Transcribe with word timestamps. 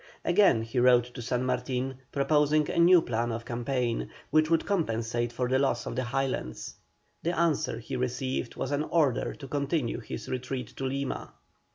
Again 0.25 0.63
he 0.63 0.79
wrote 0.79 1.03
to 1.13 1.21
San 1.21 1.45
Martin, 1.45 1.99
proposing 2.11 2.67
a 2.71 2.79
new 2.79 3.03
plan 3.03 3.31
of 3.31 3.45
campaign, 3.45 4.09
which 4.31 4.49
would 4.49 4.65
compensate 4.65 5.31
for 5.31 5.47
the 5.47 5.59
loss 5.59 5.85
of 5.85 5.95
the 5.95 6.05
Highlands. 6.05 6.73
The 7.21 7.37
answer 7.37 7.77
he 7.77 7.95
received 7.95 8.55
was 8.55 8.71
an 8.71 8.81
order 8.85 9.35
to 9.35 9.47
continue 9.47 9.99
his 9.99 10.27
retreat 10.27 10.75
to 10.77 10.85
Lima. 10.85 11.33